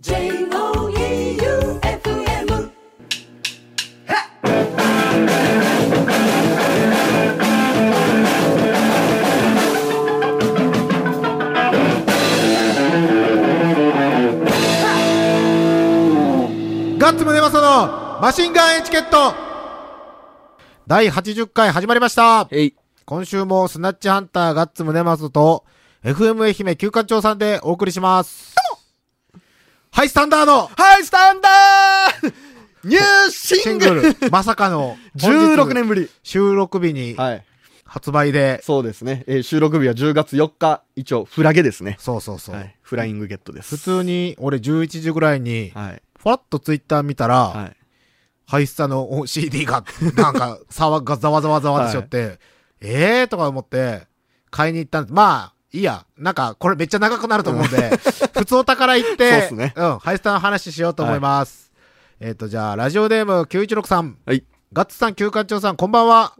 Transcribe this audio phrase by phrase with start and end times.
[0.00, 0.38] J-O-E-U-F-M
[16.98, 19.34] ガッツムネマソのマシンガンエチケット
[20.86, 22.74] 第80回始まりましたえい。
[23.04, 25.64] 今週もスナッチハンターガッツムネマソと
[26.04, 28.54] FM 愛媛休暇長さんでお送りします。
[29.90, 32.34] はい、スタンダードはい、スタンダー
[32.84, 36.08] ニューシシンングルまさかの16 16年ぶり。
[36.22, 37.44] 収録日にはい。
[37.84, 39.24] 発売で、そうですね。
[39.26, 40.82] えー収録日は10月4日。
[40.94, 41.96] 一応、フラゲですね。
[41.98, 42.54] そうそうそう。
[42.54, 42.76] はい。
[42.82, 43.76] フライングゲットです。
[43.76, 46.02] 普通に俺11時ぐらいに、はい。
[46.18, 47.76] ファッとツイッター見たら、はい。
[48.46, 49.84] ハイスタの CD が、
[50.16, 52.38] なんか、 さわがざわざわざわってしょって、
[52.80, 54.06] ええーとか思って、
[54.50, 55.14] 買いに行ったんです。
[55.14, 56.06] まあ、いいや。
[56.16, 57.90] なんか、これめっちゃ長くなると思うんで、
[58.34, 61.70] 普通お宝行って、そうっすねん、ハイスタの話しようと思います。
[62.20, 64.16] えっ、と、じゃあ、ラジオネーム916さん。
[64.24, 64.44] はい。
[64.72, 66.34] ガッツさん、休館長さん、こんばんは。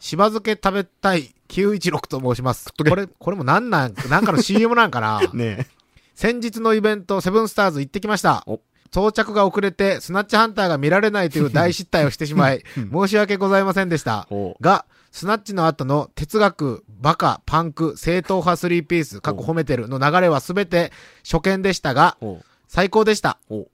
[0.00, 2.72] しば漬け食べたい916と申します。
[2.72, 5.20] これ、これもなんなん、なんかの CM なんかな？
[5.32, 5.66] ね
[6.14, 8.60] 先日のイベント、セブンスターズ行ってきましたお。
[8.92, 14.26] 到着が遅れて、スナッチハンターが見られないという大失態をしてしまい、申し訳ございませんでした。
[14.30, 20.90] おが、スナッチの後の哲学、バカ、パンク、正統派スリーピース、過去褒めてるの流れはすべて
[21.22, 23.38] 初見でしたが、お最高でした。
[23.50, 23.68] お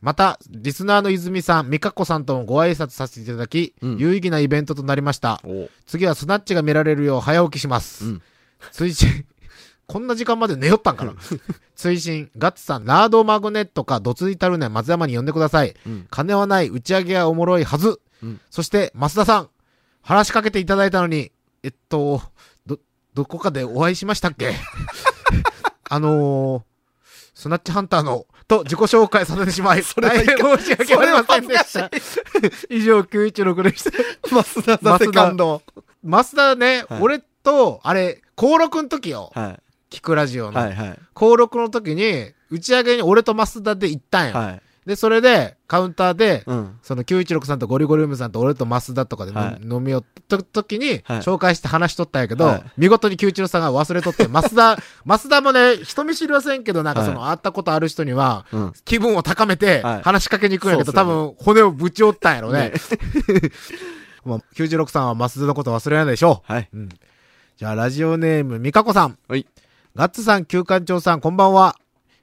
[0.00, 3.96] また、リスナーの泉さん、美香子さんともご挨拶させていただき、うん。
[3.98, 5.42] 有意義なイベントとなりました。
[5.44, 8.06] お次はスナッチが見られるよう早起きします。
[8.06, 8.22] うん。
[8.72, 9.26] 追伸、
[9.86, 11.14] こんな時間まで寝よったんかな。
[11.76, 15.74] 追伸、ガッツさん、ラードマグネットか、どついたるね、松山に呼んでください。
[15.86, 16.06] うん。
[16.08, 18.00] 金はない、打ち上げはおもろいはず。
[18.22, 18.40] うん。
[18.48, 19.50] そして、増田さん、
[20.02, 21.30] 話しかけていただいたのに、
[21.62, 22.22] えっと、
[22.66, 22.78] ど、
[23.14, 24.54] どこかでお会いしましたっけ？
[25.88, 26.62] あのー、
[27.34, 30.14] スナッチハンターの、と自己紹介させてしまい、それは
[30.58, 31.90] 申し訳ありませんでした。
[32.68, 33.90] 以上、916でした。
[34.28, 35.62] 増田ザセカンド。
[36.04, 39.30] 増田ね、はい俺と、あれ、高録の時よ。
[39.34, 39.58] は
[39.90, 40.52] 聞くラジオい。
[40.52, 40.60] の。
[40.60, 40.74] はい。
[40.74, 40.98] はい。
[41.14, 44.34] 高録の時に、打ち上げに俺と増田で行ったんよ。
[44.34, 44.62] はい。
[44.86, 46.78] で、それで、カウンターで、うん。
[46.82, 58.72] その916さんとゴリゴリ梅さんと俺と増田とかで飲,、はい飲みよった時に、はい紹介して話しとったんやけど、はい見事に916さんが忘れとって、 増田、増田もね、人見知りはせんけど、なんかその、会ったことある人には、うん。
[58.84, 62.70] 気分を高めてはい、話しかけに行くんやけど、多分、骨をぶち折ったんやろね。
[62.70, 62.72] ね
[64.24, 66.52] まあ、96さんは増田のこと忘れないでしょう。
[66.52, 66.68] はい。
[66.72, 66.88] うん。
[67.56, 69.18] じゃあ、ラジオネーム、みかこさん。
[69.28, 69.46] はい。
[69.94, 71.76] ガッツさん、旧館長さん、こんばんは。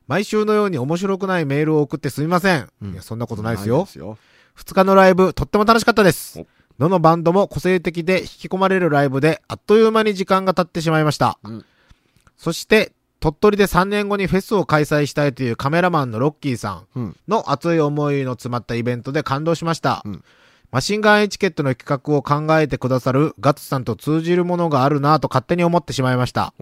[0.08, 2.70] 毎週のように面白くないメールを送ってすみません。
[2.82, 3.88] うんいや、そんなことないですよ。
[4.56, 6.48] 二日のライブ、とっても楽しかったですお。
[6.80, 11.38] どのバンドも個性的で引き込まれるライブで、あっという間に時間が経ってしまいました。
[11.44, 11.66] うん
[12.38, 17.16] そして、鳥取で3年後にフェスを開催したいというカメラマンのロッキーさん。
[17.28, 20.04] の熱い思いの詰まったイベントで感動しました。
[20.06, 20.24] うん
[20.70, 26.54] マシンガンエチケットの企画を考えてくださるガッツさんと通じるものがあるなぁと勝手に思ってしまいました。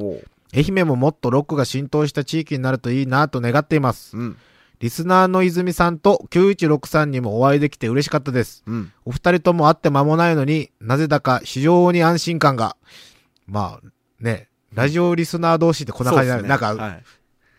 [0.55, 4.15] お愛媛ももっとロックが浸透した地域になるといいなぁと願っています。
[4.15, 4.37] うん。
[4.79, 8.63] リスナーの泉さんと9163にもお会いできて嬉しかったです。
[8.65, 8.91] うん。
[9.03, 12.77] お二人とも会って間もないのになぜだか非常に安心感が。
[13.47, 13.87] まあ、
[14.19, 16.47] ね、ラジオリスナー同士ってこんな感じになる。
[16.47, 17.03] なんか、はい。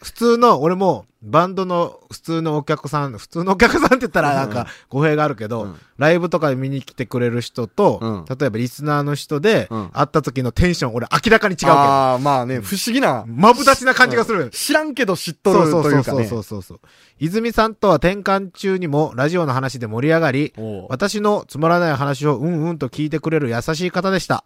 [0.07, 13.25] 普通の、俺も、バンドの普通のお客さん、普通のお客さんって言ったらなんか語弊があるけど、うんライブとかで見に来てくれる人と、うん例えばリスナーの人で、うん会った時のテンション、俺明らかに違うけど、ああ、まあね、不思議な。
[13.27, 14.51] まぶだしな感じがする。
[14.51, 16.29] 知らんけど知っとるそうそうそうというかね。
[16.29, 16.81] そうそうそうそう。
[17.19, 20.53] 泉さんとは転換中にもラジオの話で盛り上がり、
[20.89, 24.45] 私のつまらない話をうんうんと聞いてくれる優しい方でした。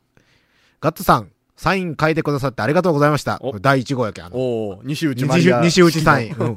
[0.81, 1.28] ガッツさん、
[1.60, 3.37] サイン書いてくださってありがとうございました。
[3.43, 4.25] おこれ第1号やけん。
[4.25, 5.60] あのおう西内マリア。
[5.60, 6.34] 西西内サイン。
[6.34, 6.56] うん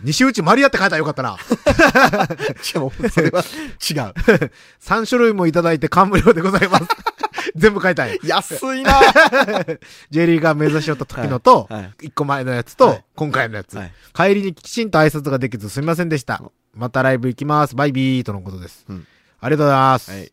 [0.00, 1.38] 西内マリアって書いたらよかったな。
[2.60, 3.46] しかも、それは違う。
[4.82, 6.84] 3種類もいただいて感無量でございます。
[7.54, 8.16] 全部書いたんや。
[8.24, 9.00] 安いな
[10.10, 12.08] J リーが目指しよった時のと、はい。
[12.08, 16.42] 1個前のやつと、はい今回のやつ、はい帰りにきちんと挨拶ができずすみませんでした。
[16.74, 17.76] またライブ行きます。
[17.76, 18.84] バイビーとのことです。
[18.88, 19.06] うん
[19.40, 20.10] ありがとうございます。
[20.10, 20.32] はい。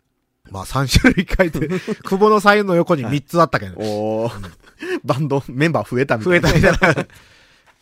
[0.52, 1.68] まあ3種類書いて、
[2.04, 4.52] 久保のサインの横に3つあったけど、おー
[5.04, 6.50] バンド、メンバー増えたみた増えいな。
[6.50, 7.08] たみたいな。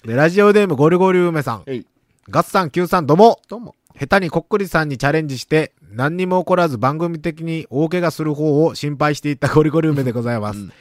[0.06, 1.64] で、ラジオネームゴリゴリ梅さん。
[1.66, 1.86] はい。
[2.30, 3.40] ガッツさん、Q さん、どうも。
[3.50, 3.76] どうも。
[4.00, 10.60] 下手にこっくりさんにチャレンジして、何にも起こらず番組的に大怪我する方を心配していたゴリゴリ梅でございます。
[10.60, 10.74] うん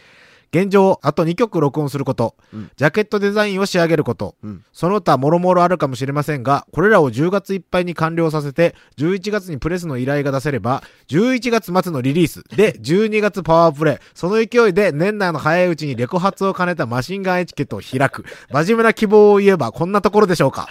[0.52, 18.24] 現状、あと2曲録音すること、うんジャケットデザインを仕上げること、うんその他もろもろあるかもしれませんが、これらを10月いっぱいに完了させて、11月にプレスの依頼が出せれば、11月末のリリースで、12月パワープレイ、その勢いで年内の早いうちにレコ発を兼ねたマシンガンエチケットを開く。
[18.50, 20.68] 真面目な希望を言えばこんなところでしょうか。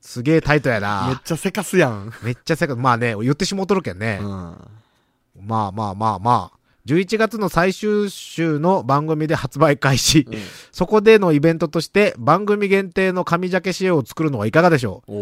[0.00, 1.22] すげえタイトやめっな。
[1.24, 2.12] ちゃせかすやん。
[2.22, 4.18] めっちゃせか、まあね、言ってしもうとるけんね。
[4.20, 4.28] うん。
[4.28, 6.58] まあまあまあまあ。
[6.86, 10.26] 11月の最終週の番組で発売開始。
[10.72, 15.12] そこでのイベントとして番組限定の紙ジャケ仕様を作るのはいかがでしょう？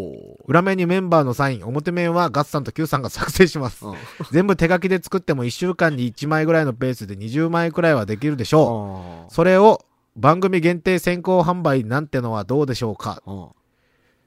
[0.47, 3.85] 裏面にメンバーのサイン、表面はガッさんと Q さんが作成します。
[3.85, 3.95] ー。
[4.33, 9.33] 全部手書きで作っても1週間に1枚ぐらいのペースで20枚くらいはできるでしょう。
[9.33, 9.85] それを
[10.17, 13.23] 番組限定先行販売なんてのはどうでしょうか？
[13.27, 13.35] うん。
[13.35, 13.47] い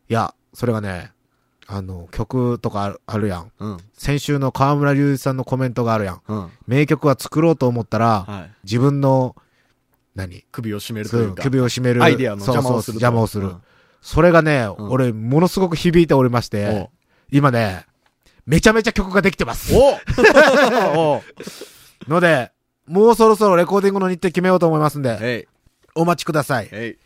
[0.07, 1.11] や、それがね、
[1.67, 3.51] あの、曲とかあるやん。
[3.59, 3.77] うん。
[3.93, 6.21] 先週の河村隆一さんのコメントがあるやん。
[6.27, 6.49] うん。
[6.67, 8.51] 名曲は作ろうと思ったら、はい。
[8.63, 9.35] 自分の、
[10.15, 10.45] 何？
[10.51, 11.43] 首を絞めるとそいううか。
[11.43, 12.03] 首を絞める。
[12.03, 13.47] アイデアの邪魔をする邪魔をする。
[13.47, 13.61] うん
[14.03, 16.89] それがね、うん俺、ものすごく響いておりまして、お
[17.31, 17.85] 今ね、
[18.45, 19.73] めちゃめちゃ曲ができてます。
[19.73, 19.97] お
[21.15, 21.23] お
[22.09, 22.51] ので、
[22.85, 25.47] もうそろそろレコーディングの日程決めようと思いますんで、え
[25.95, 26.97] お待ちください。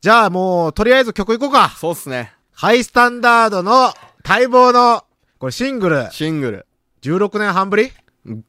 [0.00, 1.74] じゃあもう、とりあえず曲いこうか。
[1.76, 2.32] そうっすね。
[2.58, 3.92] ハイスタンダードの
[4.26, 5.04] 待望の、
[5.38, 6.66] これシングル、シングル。
[7.02, 7.90] 16年半ぶり？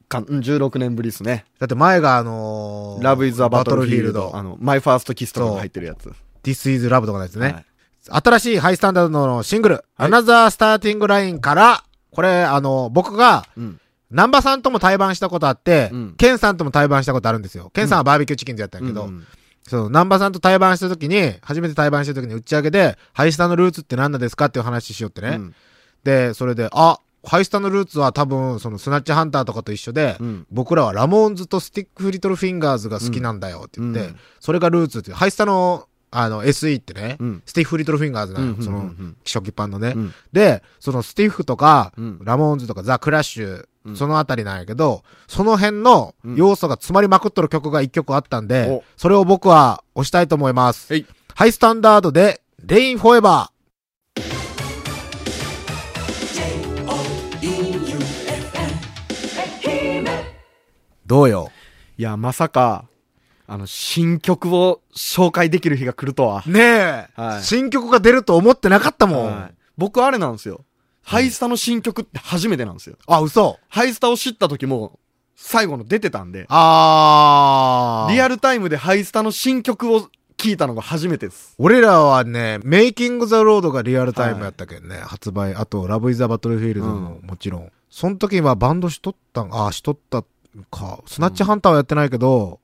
[0.08, 1.44] かうん16年ぶりっすね。
[1.58, 6.10] だって前があのー、Love is a バトルフィー Battlefield ルドあの、My First Kiss とかが入ってるやつ。
[6.42, 7.52] This is Love とかのやつね。
[7.52, 7.64] はい
[8.10, 13.78] 新しいハイスタンダードのシングル、はい Another Starting Line から、これ、あの、僕が、うん。
[14.10, 17.68] 難波さんとも対バンしたことあって、うんケンさんとも対バンしたことあるんですよ。
[17.74, 19.26] ケンさんはバーベキューチキンズやったんやけど、うん
[19.68, 25.28] そう、難波さんと対バンした時に、初めて対バンした時に打ち上げで、ハイスタのルーツって何なんですかっていう話しよってね。
[25.28, 25.54] うん。
[26.04, 30.46] で、それで、あ、ハイスタのルーツは多分、そのスナッチハンターとかと一緒で、うん。
[30.50, 34.16] 僕らはラモーンズとスティッフリトルフィンガーズが好きなんだよって言って、うん。
[34.40, 37.42] それがルーツっていう、ハイスタの、あの、SE ってね、うん。
[37.44, 38.92] スティッフリトルフィンガーズなのその
[39.26, 40.14] 初期版のね、うん。
[40.32, 42.20] で、そのスティッフとか、うん。
[42.22, 50.92] ラモーンズとかザ・クラッシュ、うんそのあたりなんやけど、その辺の要素が詰まりまくっとる曲が一曲あったんで、おそれを僕は押したいと思います。
[50.92, 53.58] はいハイスタンダードで、レインフォーエバー。
[61.06, 61.52] どうよ？
[61.96, 62.86] いや、まさか、
[63.46, 66.42] あの、新曲を紹介できる日が来るとは。
[66.44, 69.40] ねえ、はい新曲が出ると思ってなかったもん。
[69.40, 70.64] はい僕あれなんですよ。
[71.08, 72.96] ハイスタの新曲って初めてなんですよ。
[73.06, 73.58] あ、嘘。
[73.70, 74.98] ハイスタを知った時も、
[75.36, 78.12] 最後の出てたんで、あー。
[78.12, 81.54] リアルタイムでハイスタの新曲を聞いたのが初めてです。
[81.56, 85.54] 俺らはね、 Making The Road がリアルタイムやったけどね、発売。
[85.54, 87.72] あと、 Love Is A Battlefield ももちろん。
[87.88, 90.24] その時はバンドしとったん、あー、しとった
[90.70, 91.00] か。
[91.06, 92.60] スナッチハンターはやってないけど、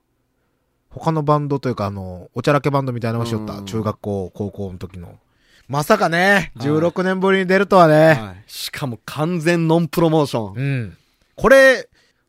[0.90, 3.54] 他のバンドというか、あの、おちゃらけバンドみたいなのをしよった。
[3.54, 5.18] うん中学校、高校の時の。
[5.68, 7.94] まさかね、はい16年ぶりに出るとはね。
[7.94, 8.42] はい。
[8.46, 10.54] しかも完全ノンプロモーション。
[10.54, 10.96] うん。
[11.36, 11.88] これ、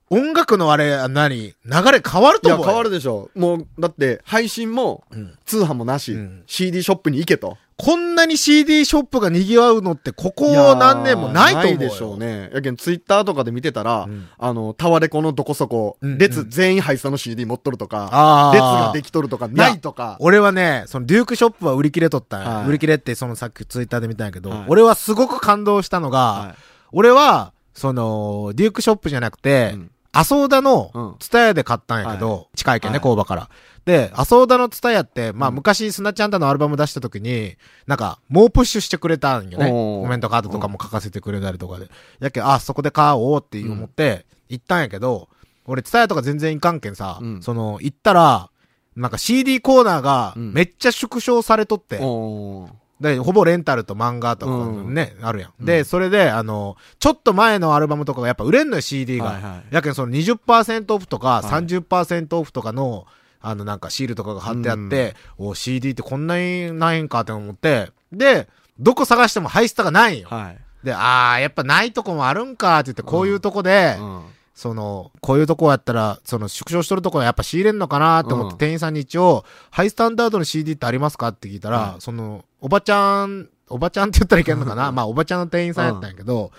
[0.10, 1.38] 音楽のあれ、何？
[1.38, 1.54] 流
[1.92, 2.64] れ変わるいや、と思うよ。
[2.66, 3.30] 変わるでしょ。
[3.36, 7.58] もう、だって、配信も、うん通販もなし、うん CD ショップに行けと。
[7.78, 11.78] こんなに CD ショップが賑わうのって、ここ何年もないと思うよ。
[11.78, 12.50] ないでしょうね。
[12.54, 20.16] やけん、ツイッターとかで見てたら、うんあの、タワレコのどこそこ、うん列全員ハイスタの CD 持っとるとか、列ができとるとか、ないとか。
[20.22, 22.38] 俺はね、そのデュークショップは売り切れとった。
[22.38, 26.56] はい売り切れってそのさっきツイッターで見たんやけど、はい俺はすごく感動したのが、は
[26.94, 33.50] 俺は、その、デュークショップじゃなくて、うんアソーダうんのツタヤで買ったんやけど、は近いけんね、はい工場から。
[33.86, 35.56] で、アソーダのツタヤって、まあうん。
[35.56, 37.56] 昔スナッチアンダーのアルバム出した時に、
[37.86, 39.70] なんか、猛プッシュしてくれたんよね。
[39.70, 41.90] コメントカードとかも書かせてくれたりとかで。
[42.20, 45.30] やけん、あ、そこで買おうって思って、行ったんやけど、
[45.66, 47.42] 俺ツタヤとか全然行かんけんさ、うん。
[47.44, 48.50] その、行ったら、
[48.96, 50.54] なんか CD コーナーがうん。
[50.54, 52.70] めっちゃ縮小されとって、おー。
[53.00, 55.66] で、ほぼレンタルと漫画とかね、あるやん。
[55.66, 59.26] で、それで、あの、ちょっと前のアルバムとかがやっぱ売れんのよ、CD が。
[59.26, 59.76] はいはい。
[59.76, 61.44] やけん、その20%オフとかはい。
[61.44, 63.06] 30%オフとかの、
[63.48, 68.48] あの、なんかシールとかが貼ってあって、お、CD ってこんなにないんかって思って、で、
[68.80, 70.28] どこ探してもハイスタがないんよ。
[70.30, 70.58] はい。
[70.86, 74.22] で、あー、やっぱないとこもあるんかって言って、こういうとこで、うん
[74.56, 78.58] その、こういうとこやったら、その縮小しとるとこはやっぱ仕入れんのかなって思って、うん。
[78.58, 82.02] 店員さんに一応、ハイスタンダードの CD ってありますかって聞いたら、はい。
[82.02, 84.94] その、おばちゃん、おばちゃんって言ったらいけんのかな？
[84.94, 86.52] まあ、おばちゃんの店員さんやったんやけど、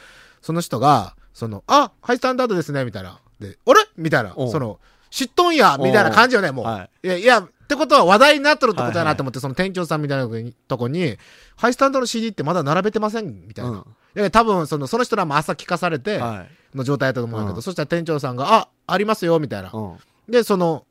[0.43, 3.19] その人が、その、あ、ハイスタンダードですね、みたいな。
[3.41, 3.81] で、あれ？
[3.97, 4.35] みたいな。
[4.35, 4.79] その、
[5.17, 11.17] 知っとんや、みたいな感じよね、もう。、はいや、いや、ってことは話題になっとるってことやはいはないと思って、その店長さんみたいなとこに
[11.57, 13.71] ハイスタンドの CD ってまだ並べてませんみたいな。
[13.71, 13.85] うん
[14.31, 16.77] 多分、その、その人らも朝聞かされて、はい。
[16.77, 19.71] の状態だと思うんだけど、うんそしたら店長さんが、あ、ありますよ、みたいな。
[19.73, 19.97] うん
[20.29, 20.85] で、その、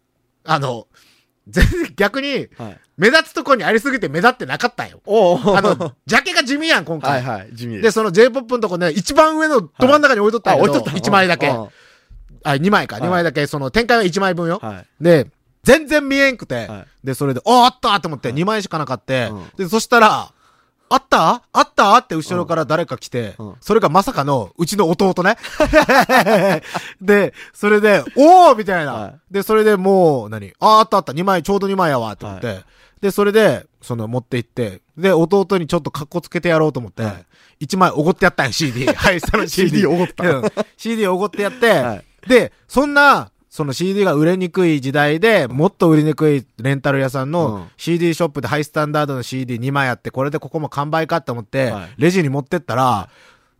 [0.44, 0.88] あの、
[1.48, 2.80] 全然逆に、はい。
[2.98, 5.02] 目立つとこにありすぎて目立ってなかったんよ。
[5.06, 7.22] おあの、ジャケが地味やん、今回。
[7.24, 7.50] はいはい。
[7.54, 7.92] 地味で。
[7.92, 11.52] その J-POP のとこね、一番上のど真ん中に置いとったんやけど、置いとった1枚だけ。
[12.46, 13.04] うんあ、2枚か、はい。
[13.06, 14.60] 2枚だけ、その展開は1枚分よ。
[14.62, 15.04] はい。
[15.04, 15.28] で、
[15.64, 16.86] 全然見えんくて、はい。
[17.04, 19.50] で、それで、あ、あったと思って2枚しかなかって、うん。
[19.58, 20.32] で、そしたら、
[20.88, 21.42] あった？
[21.52, 21.98] あった？
[21.98, 23.54] って後ろから誰か来て、うん。
[23.60, 25.36] それがまさかの、うちの弟ね。
[27.02, 29.16] で、それで、おーみたいな、はい。
[29.32, 30.54] で、それでもう、何？
[30.60, 32.62] あ、あったあった、2枚、ちょうど2枚やわ、って思って、
[33.02, 37.10] で、それで、その、持って行って、で、弟にちょっと格好つけてやろうと思って、は
[37.60, 37.66] い。
[37.66, 38.86] 1枚おごってやったんよ、CD。
[38.86, 39.70] はい、その CD。
[39.72, 40.30] CD おごった。
[40.30, 40.52] うん。
[40.78, 53.10] CD おごってやって、はいで、そんな、その CD が売れにくい時代で、もっと売りにくいレンタル屋さんうんの CD ショップでハイスタンダードの CD2 枚あって、これでここも完売かって思ってはい、レジに持ってったら、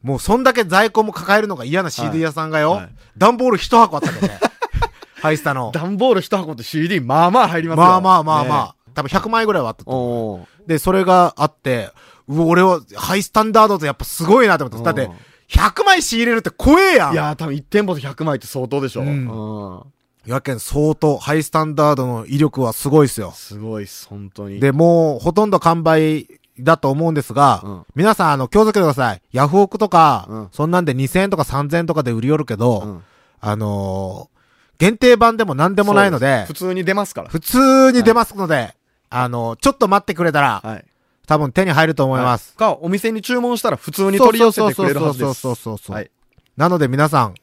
[0.04, 4.40] もうそんだけ在庫も抱えるのが嫌な CD 屋さんがよはい、段ボール一箱あったんだよね。
[5.22, 5.72] ハイスタの。
[5.74, 7.84] 段ボール一箱って CD まあまあ入りますよ。
[7.84, 8.76] まあまあまあまねあ。
[8.94, 11.92] 多分100枚ぐらいはあったとで、それがあって、
[12.28, 14.84] 俺は、ハイスタンダードってやっぱすごいなって思って。
[14.84, 15.12] だってうん、
[15.50, 17.14] 100枚仕入れるって怖えやん。
[17.14, 19.02] いやー、多分1店舗で100枚って相当でしょ。
[19.02, 19.84] うんうん
[20.26, 23.32] やけん相当、ハイスタンダードの威力はすごいっすよ。
[23.36, 24.60] すごいっす、本当に。
[24.60, 26.28] で、もう、ほとんど完売
[26.60, 29.22] だと思うんですが、うん皆さん、あの、気をつけてください。
[29.34, 33.04] ヤフオクとか、うんそんなんで2000円とか3000円とかで売り寄るけど、うん
[33.40, 34.36] あのー
[34.80, 37.30] 限定版でも何でもないので普、通に出ますから。
[37.30, 38.76] 普通に出ますので、
[39.12, 40.86] あのーちょっと待ってくれたら、はい。
[41.26, 42.56] 多分手に入ると思います。
[42.56, 45.42] か、お店に注文したら普通に取り寄せてくれるはずです。
[45.42, 46.12] そうそうそうそうそうそうはい。
[46.58, 47.36] なので皆さん、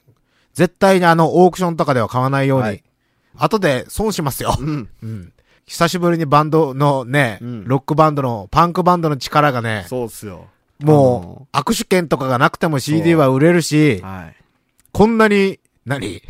[0.55, 2.85] 絶対にあの、オークションとかでは買わないように、はい
[3.37, 4.55] 後で損しますよ。
[4.59, 4.89] うん。
[5.03, 5.33] うん。
[5.67, 10.49] 久しぶりにバンドのね、うんロックバンドの、パンクバンドの力がね、そうっすよ。
[10.81, 14.37] もう、握手券とかがなくても CD は売れるし、はい。
[14.93, 16.21] こんなに、何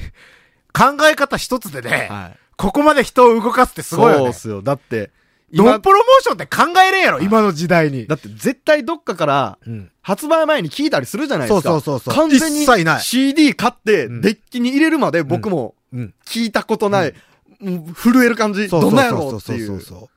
[0.73, 2.39] 考え方一つでね、はい。
[2.57, 4.33] ここまで人を動かすってすごいよねそうっ。
[4.35, 4.63] すよ。
[4.63, 5.11] だって、
[5.53, 8.07] ド今ンプロモーションって考えれんやろ、今の時代に。
[8.07, 9.91] だって絶対どっかから、うん。
[10.01, 11.71] 発売前に聞いたりするじゃないですか。
[11.71, 16.15] そうそうそうそう完全に一切ない CD 買って、うんデッキに入れるまで僕もうん。
[16.27, 17.15] 聞いたことない、
[17.61, 19.67] うん震える感じ、そうどんなんやろそうそうそう。
[19.67, 20.09] そうそう。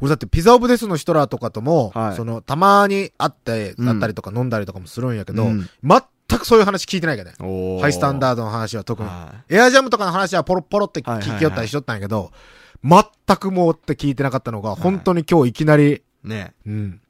[0.00, 5.68] 俺だってピザオブデスの人らとかとも、はいその、たまに会って、うん会ったりとか飲んだりとかもするんやけど、うん
[6.28, 7.36] 全くそういう話聞いてないけどね。
[7.40, 9.08] おハイスタンーダードの話は特に。
[9.08, 12.32] はエアジャムとかの話はポロポロって聞きよったりしとったんやけど、
[12.84, 16.28] 全くもうって聞いてなかったのが、本当に今日いきなり、い。
[16.28, 16.54] ね。
[16.66, 17.00] うん。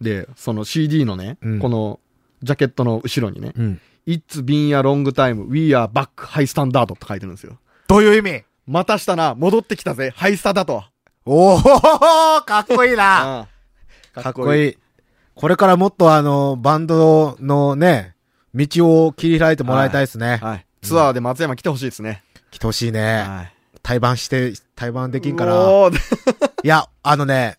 [0.00, 2.00] で、その CD のね、うんこの、
[2.42, 3.80] ジャケットの後ろにね、うん。
[4.06, 7.58] It's been a long time, we are back, high standard って書いてるんですよ。
[7.88, 8.44] どういう意味？
[8.66, 10.84] またしたな、戻ってきたぜ、ハイスタだと。
[11.26, 13.48] おおかっこいいな
[14.14, 14.78] かっこいい。
[15.34, 18.14] これからもっとあの、バンドのね、
[18.54, 20.38] 道を切り開いてもらいたいですね。
[20.42, 20.66] はい。
[20.82, 22.22] ツアーで松山来てほしいですね。
[22.50, 23.22] 来てほしいね。
[23.22, 23.54] はい。
[23.82, 25.54] 対バンして、対バンできんから。
[26.62, 27.58] いや、あのね、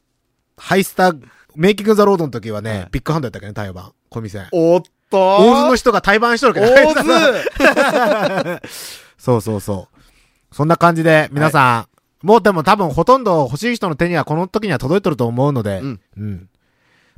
[0.57, 1.13] ハイスタ、
[1.53, 3.91] メイキングザロードの時はね、はいビッグハンドやったっけね、対バン。
[4.09, 4.47] 小店。
[4.53, 6.67] おっと大津の人が対バンしとるけど。
[6.67, 8.61] 大津
[9.19, 10.55] そうそうそう。
[10.55, 11.87] そんな感じで、皆さ
[12.23, 16.49] ん、もうでも多分ほとんど欲しい人の手にはこの時には届いてると思うので、うんうん。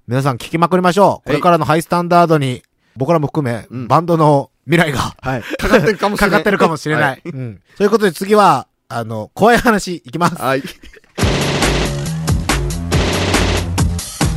[0.08, 1.28] 皆さん聞きまくりましょう。
[1.28, 2.64] こはいれからのハイスタンダードに、
[2.96, 5.44] 僕らも含め、うんバンドの未来がはい。
[5.44, 6.32] かかってるかもしれない。
[6.32, 7.04] かかってるかもしれない。
[7.04, 7.22] はい。
[7.26, 7.62] うん。
[7.78, 10.36] ということで次は、あの、怖い話いきます。
[10.36, 10.64] はい。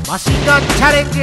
[0.06, 1.18] マシンガンチャレンジ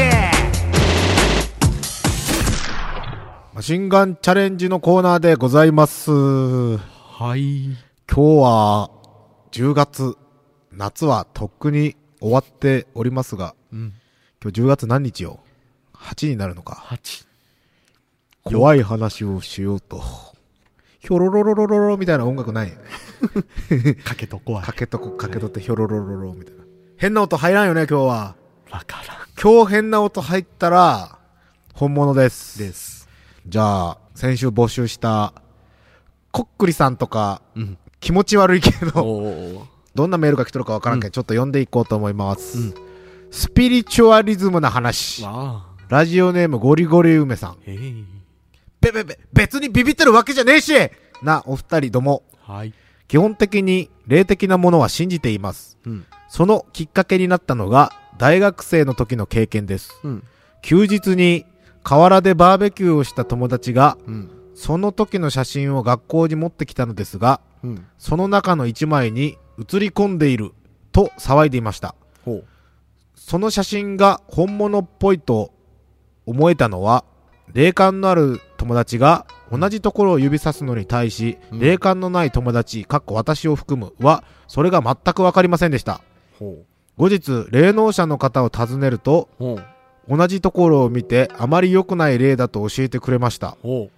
[3.53, 6.11] マシンガンチャレンジのコーナーでございます。
[6.11, 6.79] 今
[7.19, 7.69] はい。
[8.05, 8.89] 日は、
[9.51, 10.17] 10月、
[10.73, 13.93] 夏はとっくに終わっておりますが、うん。
[14.43, 15.39] 今日10月何日よ
[15.95, 16.83] ?8 になるのか。
[16.89, 17.25] 8。
[18.43, 20.01] 怖い話をしようと。
[21.01, 22.71] ひょろろろろろろみたいな音楽ない？
[24.05, 24.71] かけと怖いか。
[24.73, 26.63] けとこ、かけとってひょろろろろみたいな。
[26.97, 28.35] 変な音入らんよね、今日は。
[28.71, 29.17] わからん。
[29.41, 31.17] 今日変な音入ったら、
[31.73, 32.59] 本物です。
[32.59, 33.09] です。
[33.47, 35.33] じゃあ、先週募集した、
[36.31, 37.77] こっくりさんとか、うん。
[37.99, 39.67] 気持ち悪いけおど、お。
[39.95, 42.57] どんなメールが来とるかわからんけど、ちょっと読んでいこうと思います。
[42.59, 42.73] うん
[43.33, 45.23] スピリチュアリズムな話。
[45.87, 47.55] ラジオネームゴリゴリ梅さん。
[48.81, 50.73] べべべ、別にビビってるわけじゃねえし
[51.21, 52.23] な、お二人ども。
[52.41, 52.73] はい。
[53.07, 55.77] 基本的に霊的なものは信じています。
[55.85, 56.05] うん。
[56.29, 59.99] そのきっかけになったのが、大学生の時の経験です。
[60.03, 60.23] うん。
[60.61, 61.45] 休日に
[61.83, 64.31] 河原でバーベキューをした友達が、うん。
[64.55, 67.85] その時の写真を学校に持ってきたのですが、うん。
[67.97, 70.53] その中の一枚に写り込んでいる
[70.91, 71.95] と騒いでいました。
[72.25, 72.45] ほう。
[73.15, 75.53] その写真が本物っぽいと
[76.25, 77.05] 思えたのは、
[77.53, 86.01] 霊感のある友達が同じところを指さすのに対し、うん霊感のない友達、かっこ私を含むは、それが全くわかりませんでした。
[86.39, 86.63] ほ
[86.97, 89.29] 後日、霊能者の方を訪ねると。
[90.09, 93.57] 同じところを見て、あまり良くない霊だと教えてくれました。
[93.61, 93.89] ほ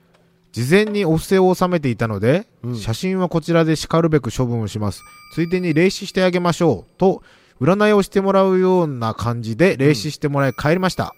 [0.52, 5.04] 事前にお布施を収めていたので、うん写真はこちらで叱るべく処分をします。
[5.34, 6.98] ついでに霊視してあげましょう。
[6.98, 7.22] と、
[7.62, 11.16] 占いをしてもらうような感じで霊視してもらい帰りました。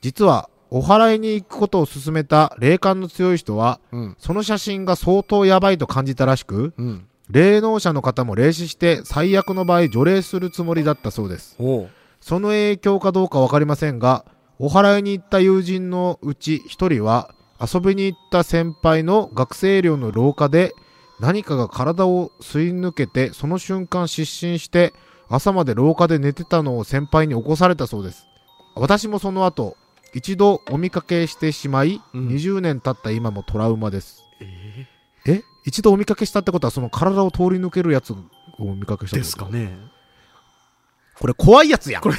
[0.00, 4.16] 実は、お祓いに行くことを勧めた霊感の強い人は、うん。
[4.18, 7.06] その写真が相当やばいと感じたらしく、うん。
[7.30, 11.56] 霊能者の方も霊視して最悪の場合除霊するつもりだったそうです。
[12.20, 14.24] その影響かどうかわかりませんが、
[14.58, 20.74] お祓いに行った友人のうち一人は、遊びに行った先輩の学生寮の廊下で、
[21.20, 24.92] 何かが体を吸い抜けて、その瞬間失神して、
[25.28, 28.26] 朝まで廊下で寝てたのを先輩に起こされたそうです。
[28.74, 29.76] 私もその後、
[30.14, 34.22] 一度お見かけしてしまい、うん20年経った今もトラウマです。
[34.40, 34.86] え
[35.26, 35.42] え？
[35.64, 38.16] 一度お見かけしたってことは、その体を通り抜けるやつを
[38.58, 39.76] お見かけしたですかね。
[41.18, 42.02] これ怖いやつやん。
[42.10, 42.14] 普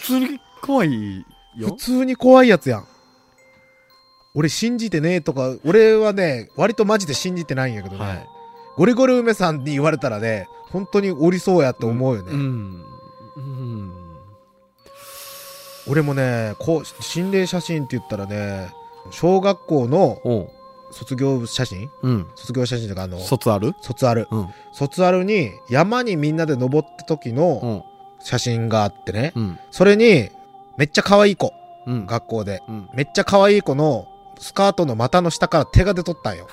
[0.00, 1.24] 通に怖い
[1.56, 1.70] 普よ。
[1.78, 2.86] 通に怖いやつやん。
[4.34, 8.04] 俺信じてねえとか、俺はね、割とマジで信じてないんやけどね。
[8.04, 8.26] はい。
[8.76, 12.32] ゴリゴリ梅さんに言われたらね、本当におりそうやって思うよね。
[12.32, 12.84] うん。
[13.36, 13.69] うん。
[15.88, 18.70] 俺もね、こう、心霊写真って言ったらね、
[19.10, 20.48] 小学校の。
[20.92, 21.88] 卒業写真？
[22.02, 22.26] うん。
[22.34, 24.26] 卒業写真とかあの、卒ある卒アル。
[24.28, 24.48] うん。
[24.72, 27.82] 卒アルに山にみんなで登った時のうん。
[28.18, 29.32] 写真があってね。
[29.36, 29.58] うん。
[29.70, 30.30] それに、
[30.76, 31.54] めっちゃ可愛い子、
[31.86, 32.06] うん。
[32.06, 32.60] 学校で。
[32.68, 32.90] うん。
[32.92, 34.08] めっちゃ可愛い子の
[34.40, 36.46] スカートの股の下から手が出とったんよ。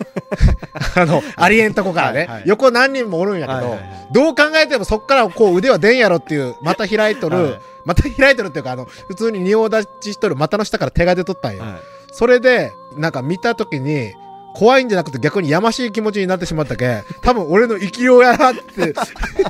[0.96, 2.18] あの、ありえんとこからね。
[2.20, 11.62] はいはい横何人もおるんやけど、はいはいはいどう考えてもそっからこう腕は出んやろっていう、股開いとる、はい股開いとるっていうか、あの、普通に仁王立ちしとる股の下から手が出とったんよ。
[11.62, 11.72] はい。
[12.12, 14.12] それで、なんか見たときに、
[14.54, 18.94] 怖いんじゃなくて逆にやましい気持ちになってしまったけ、多分俺の生きようやなって、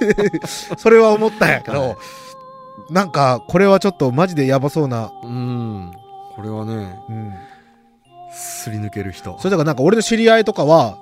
[0.76, 1.96] それは思ったんやけど、はい
[2.90, 5.92] なんか、これはちょっとマジでやばそうな、うん。
[6.34, 7.34] これはね、うん。
[8.40, 9.38] すり抜ける人。
[9.38, 10.98] それだからなんか俺の知り合いとかは、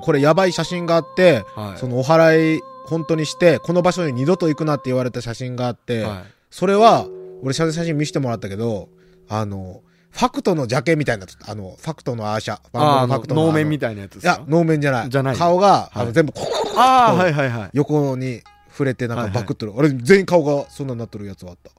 [0.00, 1.78] これやばい写真があって、はい。
[1.78, 6.24] そのお祓い本当にして、この場所に二度と行くなって言われた写真があって、はい。
[6.50, 7.06] それは、
[7.42, 8.88] 俺写真見せてもらったけど、
[9.28, 11.26] あの、ファクトのジャケみたいにな。
[11.46, 12.54] あの、ファクトのアーシャ。
[12.54, 15.10] ああ、あのファクトの能面みたたいなやついや、能面じゃない。
[15.10, 17.70] じゃない顔が、あの、はい全部、ここああ、はいはいはい。
[17.74, 19.72] 横に触れてなんかはいはいバクってる。
[19.76, 21.70] 俺、全員顔がそんなになってるやつはあった。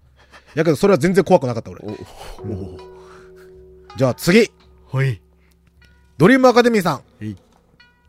[0.54, 1.82] やけど、それは全然怖くなかった、俺。
[3.98, 4.52] じゃあ次
[4.90, 5.22] ほい。
[6.18, 6.94] ドリームアカデミーさん。
[6.94, 7.36] はい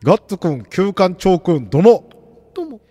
[0.03, 2.09] ガッツくん、旧館長くん、どうも。
[2.55, 2.81] どうも。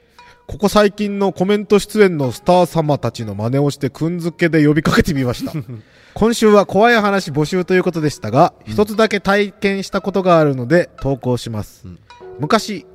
[0.46, 5.53] ここ最近のコメント出演のスター様たちの真似をしてくんづけで呼びかけてみました。
[6.14, 11.88] 今週は怖い話募集ということでしたが、一つだけ体験したことがあるので投稿します。
[11.88, 11.98] うん
[12.38, 12.87] 昔、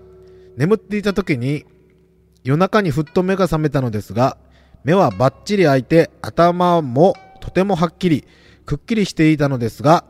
[0.55, 1.65] 眠っていた時に
[2.45, 4.37] 夜中にふっと目が覚めたのですが、
[4.85, 8.23] 目はバッチリ開いて頭もとてもはっきり、
[8.65, 10.05] くっきりしていたのですが、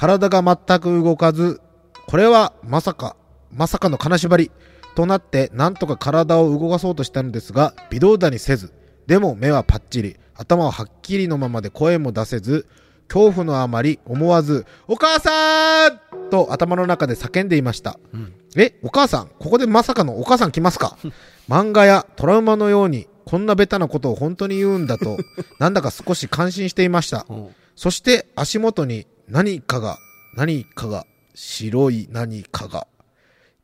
[0.00, 1.60] 体が全く動かず、
[2.06, 3.16] これはまさか、
[3.52, 4.50] まさかの金縛り
[4.94, 8.72] となってなんとか体を動かそうとしたのですが、微動だにせず、
[9.06, 12.66] でも目はパッチリ、頭ははっきりのままで声も出せず、
[13.08, 17.98] 恐怖のあまり思わず、お母さんと頭の中で叫んでいました。
[18.14, 18.32] うん。
[18.56, 20.96] え、お母さんここでまさかのお母さん来ますか?
[21.46, 25.18] 漫画やトラウマのように、こんなベタなことを本当に言うんだと、
[25.60, 27.26] なんだか少し感心していました。
[27.28, 29.98] おそして足元に何かが、
[30.36, 32.86] 何かが、白い何かが、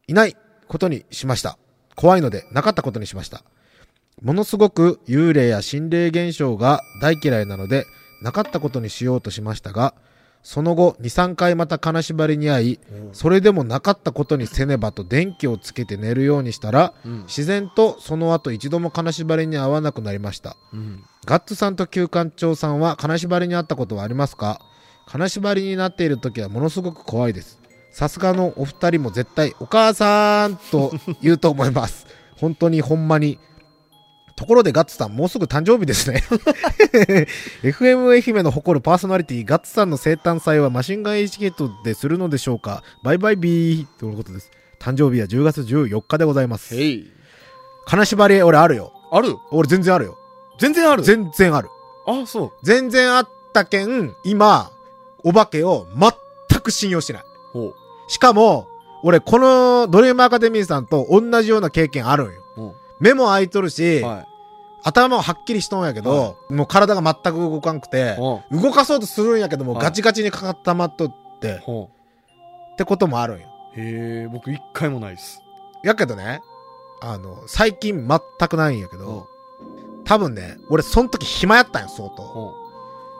[0.06, 0.36] いない
[0.68, 1.58] ことにしました。
[1.94, 3.42] 怖いので、なかったことにしました。
[4.22, 7.84] ものすごく幽霊や心霊現象が大嫌いなので、
[8.22, 9.94] なかったことにしようとしましたが、
[10.42, 12.80] その後、2、3回また金縛りに遭い、
[13.12, 17.22] それでもなかったことにせねばと電気をつけて寝るようにしたら、うん。
[17.22, 20.56] 自然とその後一度も金縛りに遭わなくなりました。
[20.72, 21.02] うん。
[21.24, 24.60] ガッツさんと旧館長さんは金縛りにあったことはありますか？
[25.06, 27.60] 金縛りになっている時はものすごく怖いです。
[27.92, 30.92] さすがのお二人も絶対お母さんと
[31.22, 32.06] 言うと思います。
[32.36, 33.38] 本当にほんまに。
[34.34, 36.22] ところでガッツさんもうすぐ誕生日ですね。
[37.62, 44.50] FM 愛媛の誇るパーソナリティガッツさんの生誕祭はマシンガンエチケットでするのでしょうかバイバイビーということです。
[44.78, 46.76] 誕生日は10月14日でございます。
[46.76, 47.10] へい。
[47.86, 48.92] 金縛り俺あるよ。
[49.10, 49.36] ある？
[49.52, 50.18] 俺全然あるよ。
[50.58, 51.02] 全然ある？
[51.02, 51.70] 全然ある。
[52.06, 52.52] あ、そう。
[52.62, 54.70] 全然あったけん、今、
[55.26, 55.88] お化けを
[56.48, 57.22] 全く信用してない。
[57.52, 57.74] ほ
[58.06, 58.68] しかも、
[59.02, 62.74] 俺、このドリームアカデミーさんと同じような経験あるんよ。
[63.00, 64.04] 目も開いとるし、う。
[64.04, 64.26] はい。
[64.84, 73.48] 頭ははっきりしとんやけど、もう体が全く動かんくて、ほ動かそうとするんやけども、はいガチガチにかかったまっとって、ってこともあるんよ。
[73.76, 73.80] う。
[73.80, 75.42] へえ、僕一回もないっす。
[75.82, 76.40] やけどね、
[77.00, 79.26] あの、最近全くないんやけど、
[80.04, 82.22] 多分ね、俺その時暇やったんよ、相当。
[82.22, 82.52] ほ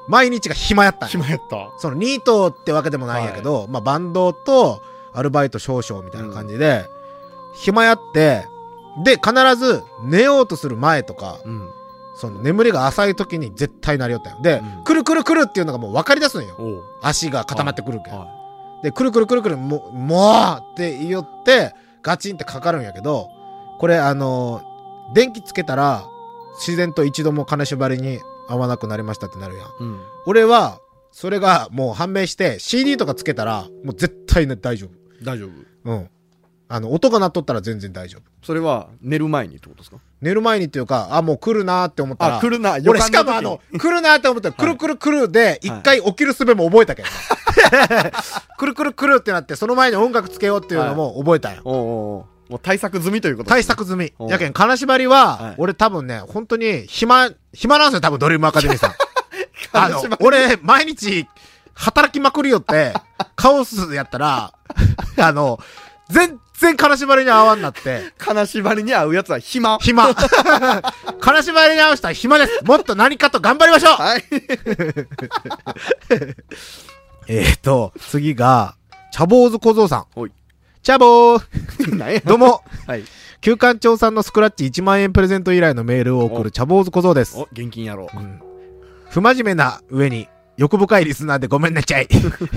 [0.08, 1.08] 毎日が暇やったう。
[1.08, 1.22] んよ。
[1.22, 1.70] 暇やった。
[1.78, 6.84] そのニートってわけでもないんやけど、まあバンドとアルバイト少々みたいな感じで、
[7.54, 8.46] 暇やって、
[9.04, 11.68] で、必ず寝ようとする前とか、うん。
[12.18, 14.38] その眠りが浅い時に絶対なりよったよ。
[14.40, 16.56] で、うんくるくるくるっていうのがもう分かり出すんよ。
[17.02, 18.14] 足が固まってくるけん。
[18.18, 18.28] は
[18.82, 23.28] で、くるくるくるくる、もう、もうって言いよって、ガチンってかかるんやけど、
[23.78, 26.04] これあのー電気つけたら、
[26.58, 29.66] 自然と一度も金縛りに合わなくなりましたってなるやん。
[29.66, 29.70] い。
[29.80, 30.00] うん。
[30.26, 30.80] 俺は、
[31.12, 34.88] それがもう判明して、CD とかつけたら、もう絶対ね、大丈
[35.22, 35.50] 大丈夫。
[35.84, 35.92] 夫。
[35.92, 36.10] うん。
[36.68, 38.22] あの、音が鳴っとったら全然大丈夫。
[38.44, 39.98] それは寝る前にってことですか？
[40.20, 42.38] 寝る前にっていうか、あ、もう来るなーって思ったら。
[42.38, 42.76] あ、来るな。
[42.86, 47.14] 俺しかもあの、来るなーって思ったら、くるくるくるで、一回起きる術も覚えたけどね。
[48.58, 51.62] くるくるくるってなって、その前に音楽つけようっていうのも覚えたんよ。
[51.64, 54.12] おうおうおうもう対策済みということね策済み。
[54.18, 58.92] おやけん、金縛りは、はい俺多分ね、本当に暇、暇なんですよ、多分ドリームアカデミーさん。
[59.72, 61.26] あの俺、毎日、
[61.74, 62.94] 働きまくりよって、
[63.36, 64.52] カオスやったら、
[65.18, 65.58] あの、
[66.08, 69.78] 全然金縛りに合わんなって、金縛りに合うやつは暇。
[69.78, 70.14] 暇。
[71.20, 72.64] 金縛りに合う人は暇です。
[72.64, 74.24] もっと何かと頑張りましょうはい。
[77.28, 78.76] えーと、次が、
[79.12, 80.06] 茶坊主小僧さん。
[80.14, 80.32] おい。
[80.86, 83.02] 茶坊ー何やどうも、はい。
[83.40, 87.36] 旧館長さんのスクラッチ1万円プレゼント以来のメールを送る茶坊主小僧です。
[87.36, 88.08] お、現金野郎。
[88.14, 88.40] うん
[89.10, 92.08] 不真面目な上に欲深いリスナーでごめんなちゃい。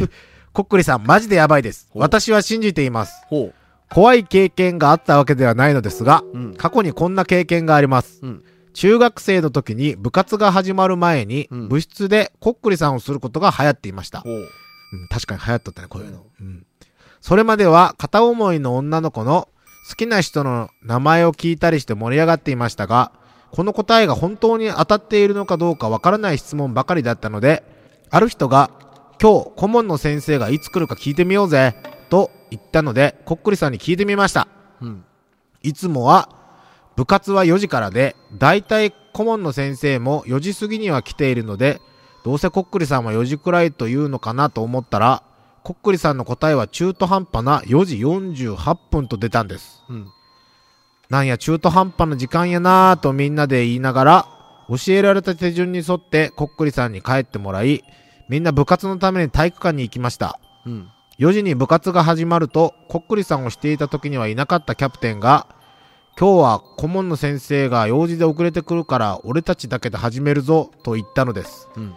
[0.53, 1.89] こっくりさん、マジでやばいです。
[1.95, 3.13] 私は信じています。
[3.29, 3.51] ほ
[3.89, 6.37] 怖い経験があったわけではないのですが、う。
[6.37, 6.53] うん。
[6.53, 8.19] 過去にこんな経験があります。
[8.21, 8.43] うん。
[8.75, 14.19] 中学生の時に部活が始まる前に、うん部室でこっくりさんをすることが流行っていました。
[14.19, 14.33] ほう。
[14.91, 16.27] うん、確かに流行っとったね、こういうの。
[16.39, 16.65] うん。
[17.21, 19.49] それまでは片思いの女の子の
[19.89, 23.11] 好きな人の名前を聞いたりして盛り上がっていましたが、
[23.51, 27.63] この答えが本当に当たっているのかどうかわからない質問ばかりだったので、
[28.11, 28.71] ある人が、
[29.21, 31.75] 今日顧問の先生がいつ来るか聞いてみようぜ、
[32.09, 34.47] と言ったので、こっくりさんに聞いてみました。
[34.81, 35.03] うん。
[35.61, 36.29] いつもは、
[36.95, 41.81] 部活は4時からで、だいたい顧問の先生も4時過ぎには来ているので、
[42.23, 45.23] どうせこっくりさんは4時くらいというのかなと思ったら、
[45.69, 49.83] こっくりさんの答えは中途半端な4時48分と出たんです。
[49.87, 50.07] うん。
[51.11, 54.27] なんや中途半端な時間やなぁとみんなで言いながら、
[54.67, 57.83] 教えられた手順に沿ってこっくりさんに帰ってもらい、
[58.29, 60.39] みんな部活のために体育館に行きました。
[60.65, 60.89] うん。
[61.19, 65.45] 4時に部活が始まると、こっくりさんをしていた時にはいなかったキャプテンが、
[66.19, 71.69] 今日は顧問の先生が用事で遅れてくるから、俺たちだけで始めるぞ、と言ったのです。
[71.75, 71.93] うん。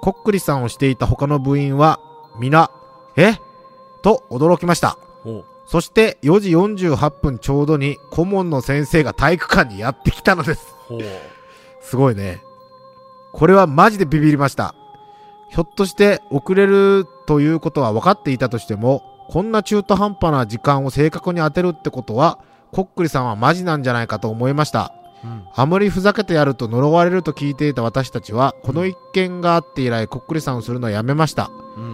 [0.00, 2.00] こっくりさんをしていた他の部員は、
[2.40, 2.72] 皆、
[3.18, 3.40] え？
[4.02, 4.96] と驚きました。
[5.66, 10.74] そして4時48分ちょうどに顧問の先生が体育館にやってきたのです。
[11.82, 12.42] すごいね。
[13.32, 14.74] これはマジでビビりました。
[15.50, 22.38] ひょっとして遅れるということは分かっていたとしても、こんな中途半端な時間を正確に当てるってことは、
[22.72, 24.92] こっくりさんはマジなんじゃないかと思いました。
[25.24, 25.44] うん。
[25.54, 31.50] あまりふざけてやると呪われると聞いていた私たちは、この一件があって以来こっくりさんをするのをやめました。
[31.76, 31.87] うん。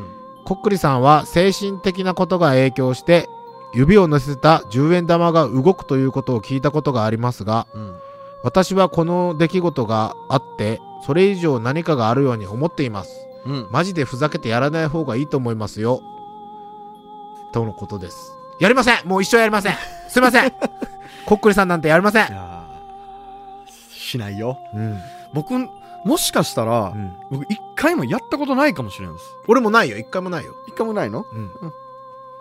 [0.44, 3.28] こっくりさんは精神的なことが影響して、
[3.72, 7.96] 指を乗せた10円玉が動くということを聞いたことがありますが、うん。
[8.42, 13.10] 私はこの出来事があって、それ以上何かがあるように思っています。
[13.46, 13.68] うん。
[13.70, 16.02] マジでふざけてやらない方がいいと思いますよ。
[17.52, 18.34] とのことです。
[18.60, 19.76] やりませんもう一生やりません
[20.08, 20.52] すいません
[21.26, 22.28] こっくりさんなんてやりません
[23.90, 24.58] しないよ。
[24.74, 24.98] うん。
[25.32, 25.54] 僕、
[26.04, 27.12] もしかしたら、うん。
[27.30, 29.24] 僕一回もやったことないかもしれんです。
[29.48, 29.96] 俺もないよ。
[29.98, 30.54] 一回もないよ。
[30.68, 31.24] 一回もないの？
[31.32, 31.50] うん。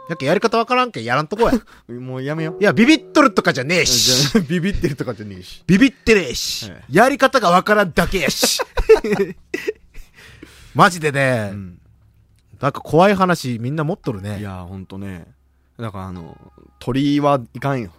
[0.09, 1.53] やっけやり方わからんけんやらんとこや。
[1.89, 2.63] い もうやめよう。
[2.63, 4.37] や、ビビっとるとかじゃねえし。
[4.41, 5.63] ビビってるとかじゃねえし。
[5.65, 6.83] ビビってねえしえ。
[6.89, 8.59] やり方がわからんだけやし。
[10.75, 11.79] マジでね、うん。
[12.59, 14.39] なんか怖い話みんな持っとるね。
[14.39, 15.25] いやー、ほんとね。
[15.79, 16.37] だからあの、
[16.79, 17.91] 鳥居はいかんよ。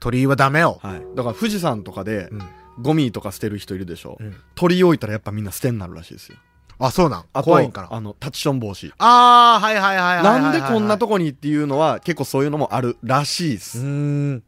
[0.00, 0.78] 鳥居はダメよ。
[0.82, 1.02] はい。
[1.16, 2.42] だから富士山とかでう、ん。
[2.80, 4.16] ゴミとか捨てる人いるでしょ。
[4.20, 6.36] うん鳥居置いたらやっぱみんな捨てになるらしいですよ。
[6.78, 7.24] あ、そうなん？
[7.32, 7.88] あと怖いんかな？
[7.90, 8.92] あの、タッチション防止。
[8.98, 10.42] あー、はいはいはいはいはいはい。
[10.42, 13.78] なんでこんなとここにっていうのは結構そういうのもあるらしいでうす。
[13.78, 14.42] ーん。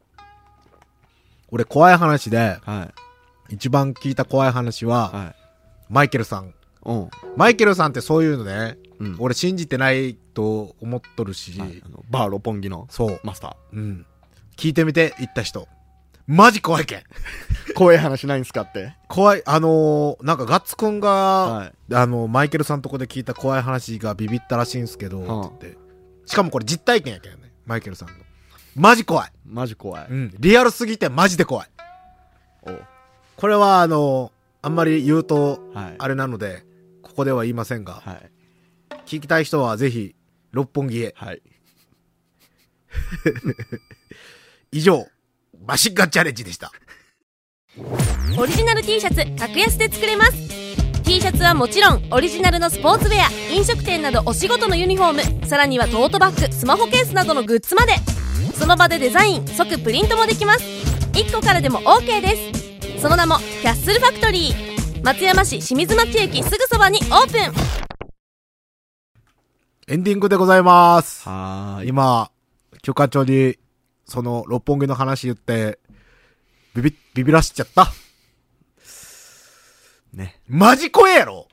[1.51, 2.89] 俺怖い話で、は
[3.49, 3.55] い。
[3.55, 5.35] 一番聞いた怖い話は、はい。
[5.89, 6.53] マイケルさん。
[6.85, 7.09] うん。
[7.35, 9.15] マイケルさんってそういうのね、うん。
[9.17, 13.19] 俺信じてないと思っとるし、はいあのバー六本木のそう。
[13.23, 14.05] マスタうん。
[14.55, 15.67] 聞いてみて、言った人。
[16.31, 16.99] マジ怖いけん。
[16.99, 17.03] ー。
[17.73, 18.93] 怖い話ないんすかって？
[19.07, 21.95] 怖い、あのー、なんかガッツくんが、はい。
[21.95, 25.79] あの、マイケルさんとこで聞いた怖い話がビビったらしいんすけど、はあって言って。
[26.27, 27.51] しかもこれ実体験やけんね。
[27.65, 28.13] マイケルさんの。
[28.75, 29.31] マジ怖い。
[29.43, 30.07] マジ怖い。
[30.07, 30.35] うん。
[30.37, 31.69] リアルすぎてマジで怖い。
[32.61, 32.83] おう
[33.35, 35.95] これは、あの、あんまり言うと、はい。
[35.97, 36.63] あれなので、
[37.01, 38.31] ここでは言いませんが、はい。
[39.07, 40.13] 聞きたい人はぜひ、
[40.51, 41.15] 六本木へ。
[41.17, 41.41] はい。
[44.71, 45.07] 以上、
[45.65, 46.71] マシンガンチャレンジでした。
[48.37, 50.33] オリジナル T シャツ格安で作れます。
[51.03, 57.93] T シャツはもちろんオリジナルのスポーツウェア飲食店などお仕事のユニフォームさらにはトートバッグスマホケースなどのグッズまで。
[58.55, 60.63] その場でデザイン即プリントもできます。
[61.13, 62.53] 1個からでも OK で
[62.93, 63.01] す。
[63.01, 65.03] その名もキャッスルファクトリー。
[65.03, 67.53] 松山市清水町駅すぐそばにオープン。
[69.87, 71.25] エンディングでございます。
[71.85, 72.29] 今、
[72.81, 73.57] 許課長に、
[74.09, 75.79] その、六本木の話言って、
[76.75, 77.91] ビビ、ビビらしちゃった？
[80.13, 80.39] ね。
[80.47, 81.47] マジ怖えやろ？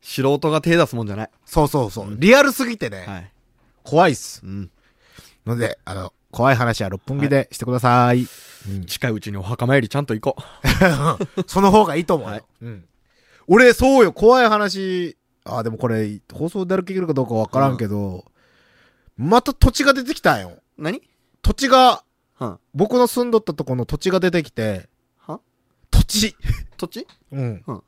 [0.00, 1.30] 素人が手出すもんじゃない。
[1.44, 2.16] そうそうそう。
[2.18, 3.32] リアルすぎてね、はい。
[3.82, 4.42] 怖いっす。
[4.44, 4.70] うん。
[5.46, 8.26] ので、あの、怖い話は六本木でしてください。
[8.86, 11.42] 近いうちにお墓参りちゃんと行こう。
[11.46, 12.32] その方がいいと思うよ。
[12.34, 12.84] はいうん。
[13.48, 18.24] 俺、そうよ、怖い話、あ、でもこれ、放送で歩けるかどうかわからんけど、
[19.16, 20.52] また土地が出てきたんよ。
[20.78, 21.02] 何？
[21.42, 25.40] 土地が、は僕の住んどったとこの土地が出てきて、は？
[25.90, 26.36] 土地。
[26.76, 27.06] 土地？
[27.32, 27.62] うん。
[27.66, 27.82] うん。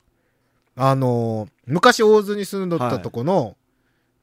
[0.77, 3.57] あのー昔大津に住んどったとこの、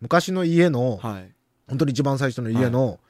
[0.01, 1.33] 昔の家の、はい。
[1.69, 3.01] 本当に一番最初の家の、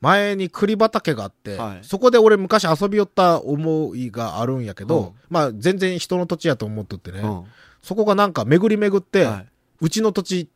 [0.00, 1.78] 前に栗畑があって、はい。
[1.82, 5.12] そこで俺昔遊び寄った思いがあるんやけど、うん。
[5.28, 7.44] まあ全然人の土地やと思っとってね、うん。
[7.82, 9.44] そこがなんか巡り巡って、は
[9.80, 10.48] うちの土地、い。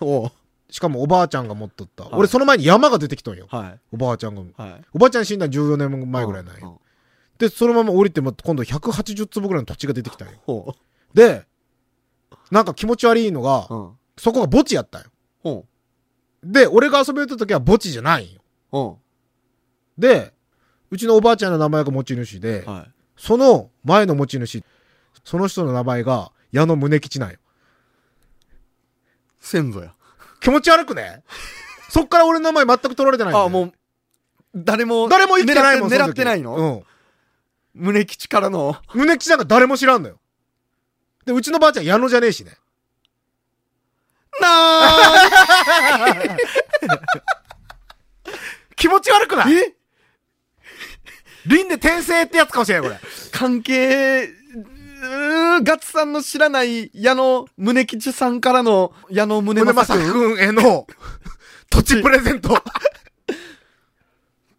[0.00, 0.32] おう
[0.70, 2.04] しかもおばあちゃんが持っとった。
[2.04, 3.46] はい俺その前に山が出てきたんよ。
[3.50, 3.80] はい。
[3.92, 4.42] おばあちゃんが。
[4.56, 4.84] はい。
[4.92, 6.80] おばあちゃん死んだの14年前ぐらいなんよ。
[7.38, 10.34] で、そのまま降りても今度180坪ぐらいの土地が出てきたんよ。
[10.44, 10.74] ほ
[11.14, 11.46] で、
[12.50, 13.68] なんか気持ち悪いのが。
[14.18, 15.08] そこが墓地やったんよ。
[15.42, 15.66] ほ
[16.42, 18.26] で、俺が遊び寄った時は墓地じゃない
[18.72, 18.98] んよ。
[19.96, 20.32] で、
[20.90, 22.66] うちのおばあちゃんの名前が持ち主で。
[23.16, 24.64] その前の持ち主、
[25.24, 27.38] その人の名前が矢野宗吉なんよ。
[29.40, 29.94] 先祖や。
[30.40, 31.22] 気持ち悪くね？
[31.90, 33.72] そっから俺の名前全く取られてないんだよあ、もう、
[34.54, 36.56] 誰も、誰も生きてないもん、狙ってないの？
[36.56, 36.84] うん。
[37.74, 40.20] 胸吉からの、宗吉なんか誰も知らんのよ。
[41.24, 42.56] で、うちのばあちゃん矢野じゃねえしね。
[44.40, 46.36] なー
[48.76, 49.54] 気持ち悪くない？
[49.54, 49.74] え？
[51.46, 53.00] 輪廻転生ってやつかもしれない、これ。
[53.32, 54.28] 関係、
[55.00, 60.06] うーガッツさんの知らない矢野宗吉さんからの矢野宗宗正君。
[60.06, 60.86] 正君への
[61.70, 62.62] 土地プレゼント。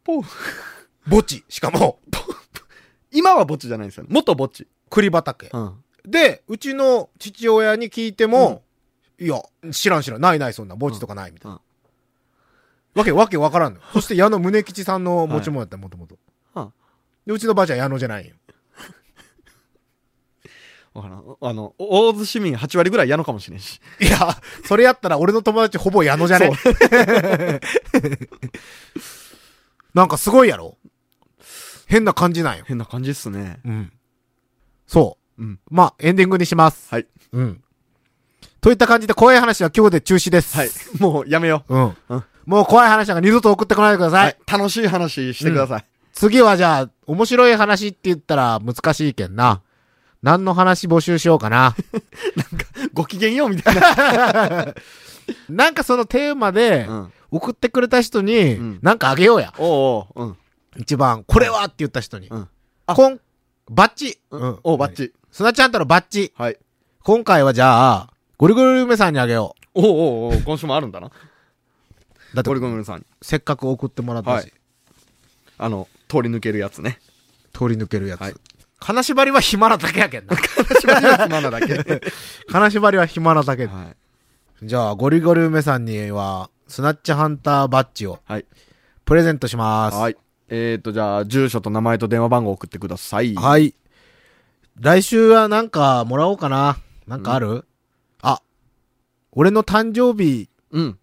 [0.04, 2.00] ポ墓地、しかも、
[3.12, 4.10] 今は墓地じゃないんですよね。
[4.12, 4.68] 元墓地。
[4.90, 5.50] 栗畑。
[5.54, 5.84] うん。
[6.06, 8.64] で、うちの父親に聞いても、
[9.20, 10.22] いや、知らん知らん。
[10.22, 10.76] ないない、そんな。
[10.76, 11.56] 墓地とかない、みたいな。
[11.56, 11.62] うん
[12.94, 13.86] わけ、わけわからんのよ。
[13.94, 16.16] そして矢野宗吉さんの持ち物やった、もともと。
[16.56, 16.74] うん
[17.26, 18.36] で、うちのばあちゃん矢野じゃないよ。
[20.94, 21.24] わからん。
[21.42, 23.80] あの、大津市民8割ぐらい矢野かもしれんし。
[24.02, 26.52] いや、それやったら俺の友達ほぼ矢野じゃね？
[29.94, 30.78] なんかすごいやろ？
[31.88, 32.64] 変な感じなんよ。
[32.68, 33.60] 変な感じっすね。
[33.66, 33.92] うん。
[34.88, 35.42] そう。
[35.42, 35.60] うん。
[35.70, 36.88] まあ、エンディングにします。
[36.94, 37.08] はい。
[37.34, 37.62] うん。
[38.62, 40.56] といった感じで怖い話は今日で中止です。
[40.56, 40.70] はい。
[41.00, 41.76] もうやめよう。
[41.76, 41.98] うん。
[42.10, 44.26] うんもう怖い話なんか二度と送ってこないでください。
[44.26, 44.38] はい。
[44.48, 45.86] 楽しい話してください。
[46.12, 49.62] 次はじゃあ、面白い話って言ったら難しいけんな。
[50.22, 51.76] 何の話募集しようかな。
[52.94, 54.76] ごきげんようみたいな。
[55.50, 57.14] なんかそのテーマでうん。
[57.32, 59.54] 送ってくれた人にうん、なんかあげようや。
[59.58, 60.26] おうおう。
[60.26, 60.38] うん。
[60.78, 62.28] 一番、これはって言った人に。
[62.28, 62.50] うん。
[62.88, 63.20] あこん、
[63.70, 64.20] バッチ。
[64.32, 64.60] うん。
[64.64, 64.94] おう、バッ。
[64.94, 65.14] チ。
[65.32, 66.34] すなちゃんとのバッチ。
[66.36, 66.58] はい。
[67.04, 71.08] 今回はじゃあ、ゴリゴリ梅さんにあげよおうおうおう、今週もあるんだな。
[71.08, 71.12] う。
[72.36, 73.06] だってゴリゴリ梅さんに。
[73.22, 74.54] せっかく送ってもらったし、はい
[75.58, 77.00] あの、通り抜けるやつね。
[77.54, 78.22] 通り抜けるやつ。
[78.22, 78.34] はい
[78.82, 80.36] 金縛りは暇なだけやけんな。
[80.82, 82.02] 縛りは暇なだけ。
[82.52, 83.68] 金縛りは暇なだけ。
[83.68, 83.94] は
[84.64, 84.66] い。
[84.68, 88.46] じゃあ、ゴリゴリ梅さんには、スナッチハンターバッジをはい。
[89.06, 89.98] プレゼントします。
[89.98, 90.18] はい。
[90.50, 93.36] えーと、じゃあ、住所と名前と電話番号送ってください。
[93.36, 93.76] はい。
[94.80, 96.78] 来週はなんかもらおうかな。
[97.06, 97.66] なんかある、
[98.24, 98.42] あ、
[99.32, 100.98] 俺の誕生日うん。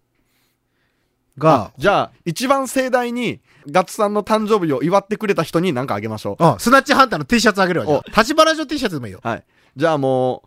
[1.39, 6.43] が、じゃあ、一番盛大に、ガッツさんの誕生日を祝ってくれた人に何かあげましょう。
[6.43, 8.03] あ、スナッチハンターの T シャツあげるわ。
[8.15, 9.19] 立花城 T シャツでもいいよ。
[9.23, 9.43] はい。
[9.75, 10.43] じゃあも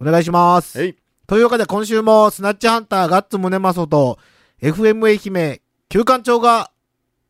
[0.00, 0.78] お願いします。
[0.78, 0.96] はい。
[1.30, 4.18] というわけで今週もスナッチハンターガッツムネマソと
[4.60, 5.12] FM 愛
[5.52, 6.72] 媛旧館長が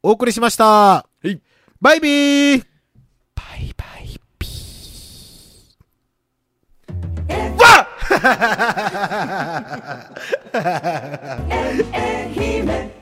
[0.03, 0.65] お送りしました。
[0.65, 1.39] はい。
[1.83, 2.65] バイビー
[3.35, 4.47] バイバイピ
[11.93, 12.93] 愛媛